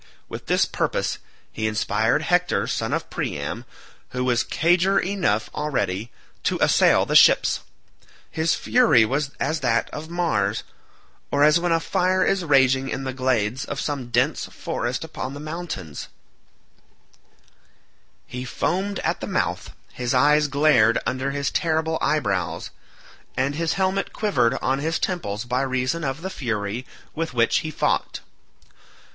With 0.27 0.47
this 0.47 0.65
purpose 0.65 1.19
he 1.51 1.67
inspired 1.67 2.23
Hector 2.23 2.65
son 2.65 2.91
of 2.91 3.11
Priam, 3.11 3.65
who 4.09 4.23
was 4.23 4.47
eager 4.63 4.97
enough 4.97 5.47
already, 5.53 6.11
to 6.41 6.57
assail 6.59 7.05
the 7.05 7.15
ships. 7.15 7.59
His 8.31 8.55
fury 8.55 9.05
was 9.05 9.29
as 9.39 9.59
that 9.59 9.91
of 9.91 10.09
Mars, 10.09 10.63
or 11.29 11.43
as 11.43 11.59
when 11.59 11.71
a 11.71 11.79
fire 11.79 12.23
is 12.25 12.43
raging 12.43 12.89
in 12.89 13.03
the 13.03 13.13
glades 13.13 13.63
of 13.63 13.79
some 13.79 14.07
dense 14.09 14.47
forest 14.47 15.03
upon 15.03 15.35
the 15.35 15.39
mountains; 15.39 16.07
he 18.25 18.43
foamed 18.43 18.97
at 19.01 19.19
the 19.19 19.27
mouth, 19.27 19.71
his 19.93 20.15
eyes 20.15 20.47
glared 20.47 20.97
under 21.05 21.29
his 21.29 21.51
terrible 21.51 21.99
eyebrows, 22.01 22.71
and 23.37 23.53
his 23.53 23.73
helmet 23.73 24.13
quivered 24.13 24.57
on 24.63 24.79
his 24.79 24.97
temples 24.97 25.45
by 25.45 25.61
reason 25.61 26.03
of 26.03 26.23
the 26.23 26.31
fury 26.31 26.87
with 27.13 27.35
which 27.35 27.57
he 27.59 27.69
fought. 27.69 28.21